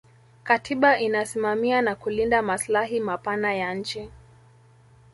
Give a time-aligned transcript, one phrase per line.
[0.43, 4.09] katiba inasimamia na kulinda maslahi mapana ya nchi